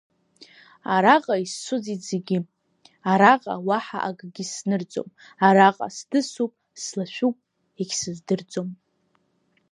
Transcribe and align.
Араҟа 0.93 1.35
исцәыӡит 1.43 2.01
зегьы, 2.09 2.39
араҟа 3.11 3.55
уаҳа 3.67 3.99
акгьы 4.07 4.45
снырӡом, 4.53 5.09
араҟа 5.47 5.87
сдысуп, 5.95 6.51
слашәуп, 6.83 7.37
егьсыздырӡом. 7.81 8.69